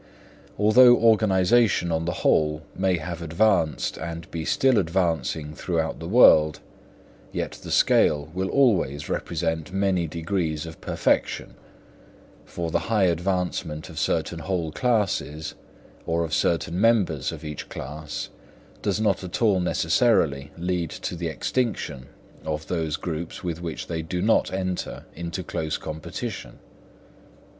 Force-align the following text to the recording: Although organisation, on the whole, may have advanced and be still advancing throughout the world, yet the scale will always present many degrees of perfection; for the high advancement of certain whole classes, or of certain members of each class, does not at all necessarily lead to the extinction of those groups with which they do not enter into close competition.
Although 0.57 0.97
organisation, 0.97 1.91
on 1.91 2.05
the 2.05 2.11
whole, 2.25 2.63
may 2.75 2.97
have 2.97 3.21
advanced 3.21 3.99
and 3.99 4.31
be 4.31 4.45
still 4.45 4.79
advancing 4.79 5.53
throughout 5.53 5.99
the 5.99 6.07
world, 6.07 6.59
yet 7.31 7.51
the 7.61 7.69
scale 7.69 8.27
will 8.33 8.49
always 8.49 9.03
present 9.03 9.71
many 9.71 10.07
degrees 10.07 10.65
of 10.65 10.81
perfection; 10.81 11.53
for 12.45 12.71
the 12.71 12.79
high 12.89 13.03
advancement 13.03 13.89
of 13.89 13.99
certain 13.99 14.39
whole 14.39 14.71
classes, 14.71 15.53
or 16.07 16.23
of 16.23 16.33
certain 16.33 16.81
members 16.81 17.31
of 17.31 17.45
each 17.45 17.69
class, 17.69 18.29
does 18.81 18.99
not 18.99 19.23
at 19.23 19.39
all 19.39 19.59
necessarily 19.59 20.49
lead 20.57 20.89
to 20.89 21.15
the 21.15 21.27
extinction 21.27 22.07
of 22.43 22.65
those 22.65 22.95
groups 22.97 23.43
with 23.43 23.61
which 23.61 23.85
they 23.85 24.01
do 24.01 24.19
not 24.19 24.51
enter 24.51 25.05
into 25.13 25.43
close 25.43 25.77
competition. 25.77 26.57